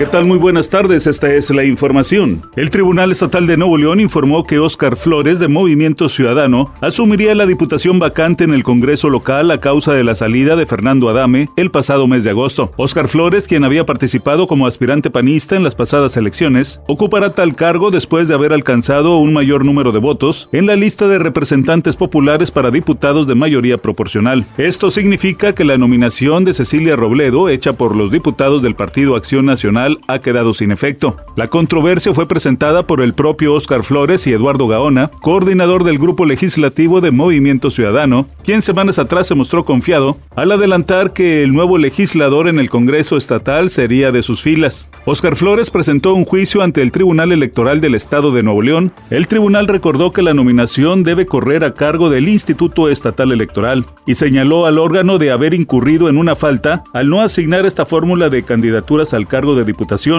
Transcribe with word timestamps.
¿Qué 0.00 0.06
tal? 0.06 0.24
Muy 0.24 0.38
buenas 0.38 0.70
tardes, 0.70 1.06
esta 1.06 1.30
es 1.34 1.50
la 1.50 1.62
información. 1.62 2.40
El 2.56 2.70
Tribunal 2.70 3.10
Estatal 3.10 3.46
de 3.46 3.58
Nuevo 3.58 3.76
León 3.76 4.00
informó 4.00 4.44
que 4.44 4.58
Óscar 4.58 4.96
Flores 4.96 5.38
de 5.40 5.46
Movimiento 5.46 6.08
Ciudadano 6.08 6.72
asumiría 6.80 7.34
la 7.34 7.44
diputación 7.44 7.98
vacante 7.98 8.44
en 8.44 8.54
el 8.54 8.62
Congreso 8.62 9.10
local 9.10 9.50
a 9.50 9.60
causa 9.60 9.92
de 9.92 10.02
la 10.02 10.14
salida 10.14 10.56
de 10.56 10.64
Fernando 10.64 11.10
Adame 11.10 11.50
el 11.56 11.70
pasado 11.70 12.06
mes 12.06 12.24
de 12.24 12.30
agosto. 12.30 12.70
Óscar 12.78 13.08
Flores, 13.08 13.46
quien 13.46 13.62
había 13.62 13.84
participado 13.84 14.46
como 14.46 14.66
aspirante 14.66 15.10
panista 15.10 15.54
en 15.54 15.64
las 15.64 15.74
pasadas 15.74 16.16
elecciones, 16.16 16.80
ocupará 16.86 17.28
tal 17.28 17.54
cargo 17.54 17.90
después 17.90 18.26
de 18.26 18.32
haber 18.32 18.54
alcanzado 18.54 19.18
un 19.18 19.34
mayor 19.34 19.66
número 19.66 19.92
de 19.92 19.98
votos 19.98 20.48
en 20.52 20.64
la 20.64 20.76
lista 20.76 21.08
de 21.08 21.18
representantes 21.18 21.96
populares 21.96 22.50
para 22.50 22.70
diputados 22.70 23.26
de 23.26 23.34
mayoría 23.34 23.76
proporcional. 23.76 24.46
Esto 24.56 24.88
significa 24.88 25.54
que 25.54 25.66
la 25.66 25.76
nominación 25.76 26.46
de 26.46 26.54
Cecilia 26.54 26.96
Robledo, 26.96 27.50
hecha 27.50 27.74
por 27.74 27.94
los 27.94 28.10
diputados 28.10 28.62
del 28.62 28.74
Partido 28.74 29.14
Acción 29.14 29.44
Nacional, 29.44 29.89
ha 30.08 30.20
quedado 30.20 30.54
sin 30.54 30.72
efecto. 30.72 31.16
La 31.36 31.48
controversia 31.48 32.12
fue 32.12 32.28
presentada 32.28 32.86
por 32.86 33.00
el 33.00 33.14
propio 33.14 33.54
Óscar 33.54 33.82
Flores 33.82 34.26
y 34.26 34.32
Eduardo 34.32 34.68
Gaona, 34.68 35.10
coordinador 35.20 35.84
del 35.84 35.98
grupo 35.98 36.24
legislativo 36.24 37.00
de 37.00 37.10
Movimiento 37.10 37.70
Ciudadano, 37.70 38.26
quien 38.44 38.62
semanas 38.62 38.98
atrás 38.98 39.26
se 39.26 39.34
mostró 39.34 39.64
confiado 39.64 40.16
al 40.36 40.52
adelantar 40.52 41.12
que 41.12 41.42
el 41.42 41.52
nuevo 41.52 41.78
legislador 41.78 42.48
en 42.48 42.58
el 42.58 42.70
Congreso 42.70 43.16
Estatal 43.16 43.70
sería 43.70 44.10
de 44.12 44.22
sus 44.22 44.42
filas. 44.42 44.88
Óscar 45.04 45.36
Flores 45.36 45.70
presentó 45.70 46.14
un 46.14 46.24
juicio 46.24 46.62
ante 46.62 46.82
el 46.82 46.92
Tribunal 46.92 47.32
Electoral 47.32 47.80
del 47.80 47.94
Estado 47.94 48.30
de 48.30 48.42
Nuevo 48.42 48.62
León. 48.62 48.92
El 49.10 49.28
tribunal 49.28 49.66
recordó 49.66 50.12
que 50.12 50.22
la 50.22 50.34
nominación 50.34 51.02
debe 51.02 51.26
correr 51.26 51.64
a 51.64 51.74
cargo 51.74 52.10
del 52.10 52.28
Instituto 52.28 52.88
Estatal 52.88 53.32
Electoral 53.32 53.86
y 54.06 54.14
señaló 54.14 54.66
al 54.66 54.78
órgano 54.78 55.18
de 55.18 55.32
haber 55.32 55.54
incurrido 55.54 56.08
en 56.08 56.16
una 56.16 56.36
falta 56.36 56.82
al 56.92 57.08
no 57.08 57.20
asignar 57.20 57.66
esta 57.66 57.86
fórmula 57.86 58.28
de 58.28 58.42
candidaturas 58.42 59.14
al 59.14 59.26
cargo 59.26 59.54
de 59.54 59.64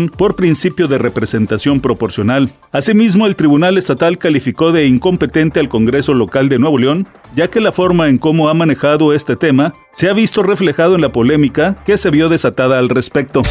por 0.09 0.35
principio 0.35 0.87
de 0.87 0.97
representación 0.97 1.79
proporcional. 1.81 2.51
Asimismo, 2.71 3.27
el 3.27 3.35
Tribunal 3.35 3.77
Estatal 3.77 4.17
calificó 4.17 4.71
de 4.71 4.85
incompetente 4.85 5.59
al 5.59 5.69
Congreso 5.69 6.13
Local 6.13 6.49
de 6.49 6.59
Nuevo 6.59 6.77
León, 6.77 7.07
ya 7.35 7.49
que 7.49 7.61
la 7.61 7.71
forma 7.71 8.09
en 8.09 8.17
cómo 8.17 8.49
ha 8.49 8.53
manejado 8.53 9.13
este 9.13 9.35
tema 9.35 9.73
se 9.91 10.09
ha 10.09 10.13
visto 10.13 10.43
reflejado 10.43 10.95
en 10.95 11.01
la 11.01 11.09
polémica 11.09 11.75
que 11.85 11.97
se 11.97 12.09
vio 12.09 12.29
desatada 12.29 12.79
al 12.79 12.89
respecto. 12.89 13.41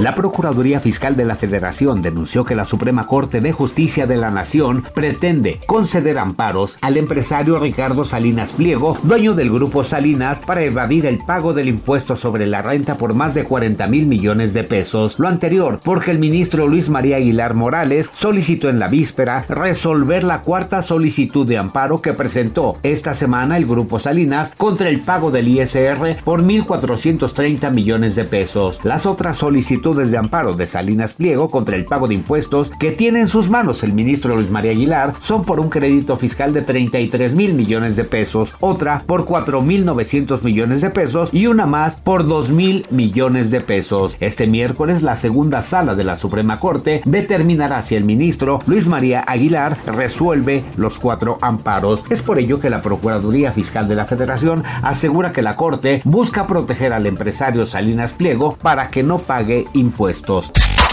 La 0.00 0.14
Procuraduría 0.14 0.80
Fiscal 0.80 1.14
de 1.14 1.26
la 1.26 1.36
Federación 1.36 2.00
denunció 2.00 2.42
que 2.42 2.54
la 2.54 2.64
Suprema 2.64 3.06
Corte 3.06 3.42
de 3.42 3.52
Justicia 3.52 4.06
de 4.06 4.16
la 4.16 4.30
Nación 4.30 4.82
pretende 4.94 5.60
conceder 5.66 6.18
amparos 6.18 6.78
al 6.80 6.96
empresario 6.96 7.58
Ricardo 7.58 8.04
Salinas 8.06 8.52
Pliego, 8.52 8.96
dueño 9.02 9.34
del 9.34 9.50
grupo 9.50 9.84
Salinas, 9.84 10.40
para 10.40 10.62
evadir 10.62 11.04
el 11.04 11.18
pago 11.18 11.52
del 11.52 11.68
impuesto 11.68 12.16
sobre 12.16 12.46
la 12.46 12.62
renta 12.62 12.96
por 12.96 13.12
más 13.12 13.34
de 13.34 13.44
40 13.44 13.86
mil 13.88 14.06
millones 14.06 14.54
de 14.54 14.64
pesos. 14.64 15.18
Lo 15.18 15.28
anterior 15.28 15.80
porque 15.84 16.12
el 16.12 16.18
ministro 16.18 16.66
Luis 16.66 16.88
María 16.88 17.16
Aguilar 17.16 17.54
Morales 17.54 18.08
solicitó 18.10 18.70
en 18.70 18.78
la 18.78 18.88
víspera 18.88 19.44
resolver 19.50 20.24
la 20.24 20.40
cuarta 20.40 20.80
solicitud 20.80 21.46
de 21.46 21.58
amparo 21.58 22.00
que 22.00 22.14
presentó 22.14 22.78
esta 22.82 23.12
semana 23.12 23.58
el 23.58 23.66
grupo 23.66 23.98
Salinas 23.98 24.52
contra 24.56 24.88
el 24.88 25.00
pago 25.00 25.30
del 25.30 25.48
ISR 25.48 26.22
por 26.24 26.42
1.430 26.42 27.70
millones 27.70 28.16
de 28.16 28.24
pesos. 28.24 28.80
Las 28.82 29.04
otras 29.04 29.36
solicitudes 29.36 29.89
de 29.96 30.16
amparo 30.16 30.54
de 30.54 30.66
Salinas 30.66 31.14
Pliego 31.14 31.50
contra 31.50 31.76
el 31.76 31.84
pago 31.84 32.06
de 32.08 32.14
impuestos 32.14 32.70
que 32.78 32.92
tiene 32.92 33.20
en 33.20 33.28
sus 33.28 33.50
manos 33.50 33.82
el 33.82 33.92
ministro 33.92 34.36
Luis 34.36 34.50
María 34.50 34.70
Aguilar 34.72 35.14
son 35.20 35.44
por 35.44 35.60
un 35.60 35.68
crédito 35.68 36.16
fiscal 36.16 36.52
de 36.52 36.62
33 36.62 37.34
mil 37.34 37.54
millones 37.54 37.96
de 37.96 38.04
pesos, 38.04 38.54
otra 38.60 39.02
por 39.06 39.24
4 39.24 39.62
mil 39.62 39.84
900 39.84 40.42
millones 40.42 40.80
de 40.80 40.90
pesos 40.90 41.30
y 41.32 41.46
una 41.46 41.66
más 41.66 41.96
por 41.96 42.26
2 42.26 42.50
mil 42.50 42.86
millones 42.90 43.50
de 43.50 43.60
pesos. 43.60 44.16
Este 44.20 44.46
miércoles 44.46 45.02
la 45.02 45.16
segunda 45.16 45.62
sala 45.62 45.94
de 45.94 46.04
la 46.04 46.16
Suprema 46.16 46.58
Corte 46.58 47.02
determinará 47.04 47.82
si 47.82 47.96
el 47.96 48.04
ministro 48.04 48.60
Luis 48.66 48.86
María 48.86 49.20
Aguilar 49.26 49.76
resuelve 49.86 50.64
los 50.76 50.98
cuatro 50.98 51.38
amparos. 51.40 52.04
Es 52.10 52.22
por 52.22 52.38
ello 52.38 52.60
que 52.60 52.70
la 52.70 52.82
Procuraduría 52.82 53.52
Fiscal 53.52 53.88
de 53.88 53.94
la 53.94 54.06
Federación 54.06 54.64
asegura 54.82 55.32
que 55.32 55.42
la 55.42 55.56
Corte 55.56 56.00
busca 56.04 56.46
proteger 56.46 56.92
al 56.92 57.06
empresario 57.06 57.66
Salinas 57.66 58.12
Pliego 58.12 58.56
para 58.62 58.88
que 58.88 59.02
no 59.02 59.18
pague 59.18 59.66
impuestos. 59.74 60.50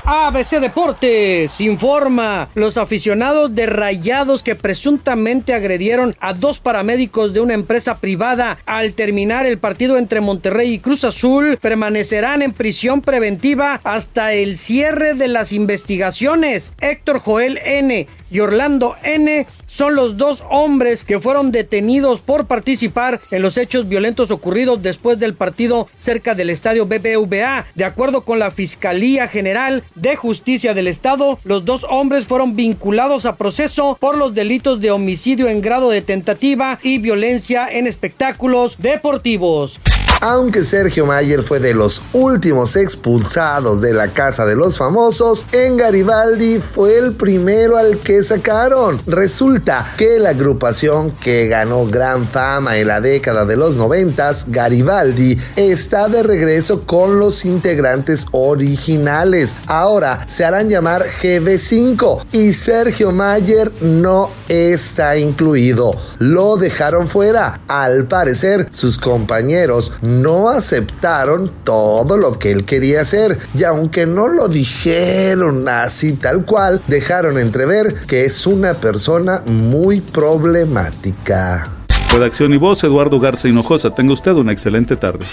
ABC 0.10 0.62
Deportes 0.62 1.60
informa 1.60 2.48
los 2.56 2.78
aficionados 2.78 3.54
de 3.54 3.66
Rayados 3.66 4.42
que 4.42 4.56
presuntamente 4.56 5.54
agredieron 5.54 6.16
a 6.22 6.32
dos 6.32 6.62
paramédicos 6.62 7.34
de 7.34 7.42
una 7.42 7.54
empresa 7.54 7.98
privada 7.98 8.58
al 8.66 8.94
terminar 8.94 9.46
el 9.46 9.58
partido 9.58 9.98
entre 9.98 10.22
Monterrey 10.22 10.76
y 10.76 10.80
Cruz 10.80 11.04
Azul 11.04 11.58
permanecerán 11.62 12.42
en 12.42 12.54
prisión 12.54 13.02
preventiva 13.02 13.82
hasta 13.84 14.32
el 14.32 14.56
cierre 14.56 15.14
de 15.14 15.28
las 15.28 15.52
investigaciones. 15.52 16.72
Héctor 16.80 17.20
Joel 17.20 17.60
N 17.66 18.08
y 18.32 18.40
Orlando 18.40 18.96
N 19.04 19.46
son 19.68 19.96
los 19.96 20.18
dos 20.18 20.44
hombres 20.50 21.04
que 21.04 21.20
fueron 21.20 21.52
detenidos 21.52 22.22
por 22.22 22.48
participar 22.48 23.20
en 23.32 23.42
los 23.42 23.58
hechos 23.58 23.88
violentos 23.88 24.32
ocurridos 24.32 24.82
después 24.82 25.20
del 25.20 25.34
partido 25.34 25.88
cerca 25.98 26.34
del 26.34 26.50
estadio 26.50 26.86
BBVA. 26.86 27.66
De 27.76 27.86
acuerdo 27.86 28.22
con 28.22 28.40
la 28.40 28.52
Fiscalía 28.52 29.28
General 29.28 29.84
de 29.98 30.16
Justicia 30.16 30.74
del 30.74 30.88
Estado, 30.88 31.40
los 31.44 31.66
dos 31.66 31.86
hombres 31.90 32.26
fueron 32.26 32.56
vinculados 32.56 33.26
a 33.26 33.36
proceso 33.36 33.98
por 34.00 34.18
los 34.18 34.34
delitos 34.34 34.80
de 34.80 34.92
homicidio 34.92 35.48
en 35.48 35.62
grado 35.62 35.90
de 35.90 36.02
tentativa 36.02 36.80
y 36.84 37.00
violencia 37.00 37.68
en 37.70 37.88
espectáculos 37.88 38.78
deportivos. 38.78 39.80
Aunque 40.20 40.64
Sergio 40.64 41.06
Mayer 41.06 41.44
fue 41.44 41.60
de 41.60 41.76
los 41.76 42.02
últimos 42.12 42.76
expulsados 42.76 43.82
de 43.82 43.94
la 43.94 44.08
Casa 44.08 44.48
de 44.48 44.56
los 44.56 44.80
Famosos, 44.80 45.46
en 45.52 45.78
Garibaldi 45.78 46.60
fue 46.60 46.98
el 46.98 47.14
primero 47.14 47.78
al 47.78 48.00
que 48.00 48.24
sacaron. 48.24 49.00
Resulta 49.06 49.94
que 49.96 50.18
la 50.18 50.30
agrupación 50.30 51.12
que 51.12 51.48
ganó 51.48 51.86
gran 51.86 52.28
fama 52.28 52.78
en 52.78 52.88
la 52.88 53.00
década 53.00 53.46
de 53.46 53.58
los 53.58 53.76
noventas, 53.76 54.46
Garibaldi, 54.48 55.38
está 55.56 56.08
de 56.08 56.24
regreso 56.24 56.84
con 56.88 57.20
los 57.20 57.46
integrantes 57.46 58.26
originales. 58.32 59.56
Ahora 59.68 60.26
se 60.28 60.44
harán 60.44 60.68
llamar 60.68 61.06
GB5 61.22 62.26
y 62.32 62.54
Sergio 62.54 63.12
Mayer 63.12 63.72
no 63.82 64.32
está 64.50 65.16
incluido. 65.18 65.92
Lo 66.18 66.58
dejaron 66.58 67.08
fuera. 67.08 67.62
Al 67.68 68.08
parecer, 68.08 68.68
sus 68.72 68.98
compañeros 68.98 69.92
no 70.08 70.50
aceptaron 70.50 71.52
todo 71.64 72.18
lo 72.18 72.40
que 72.40 72.52
él 72.52 72.66
quería 72.66 73.02
hacer 73.02 73.38
y 73.54 73.64
aunque 73.64 74.06
no 74.06 74.28
lo 74.28 74.48
dijeron 74.48 75.68
así 75.68 76.14
tal 76.14 76.46
cual, 76.46 76.82
dejaron 76.88 77.38
entrever 77.38 77.96
que 78.08 78.26
es 78.26 78.48
una 78.48 78.76
persona 78.76 79.44
muy 79.46 80.02
problemática. 80.02 81.70
Redacción 82.12 82.54
y 82.54 82.58
voz, 82.58 82.84
Eduardo 82.84 83.20
Garza 83.20 83.48
Hinojosa. 83.48 83.90
Tenga 83.92 84.14
usted 84.14 84.32
una 84.32 84.54
excelente 84.54 84.96
tarde. 84.96 85.26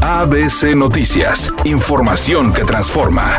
ABC 0.00 0.74
Noticias, 0.74 1.52
información 1.64 2.52
que 2.52 2.64
transforma. 2.64 3.38